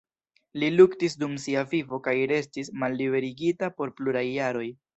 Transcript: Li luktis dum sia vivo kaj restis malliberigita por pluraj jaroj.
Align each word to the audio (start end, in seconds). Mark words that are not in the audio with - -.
Li 0.61 0.69
luktis 0.77 1.15
dum 1.23 1.35
sia 1.43 1.63
vivo 1.75 2.01
kaj 2.09 2.15
restis 2.33 2.73
malliberigita 2.85 3.73
por 3.79 3.97
pluraj 4.01 4.27
jaroj. 4.33 4.69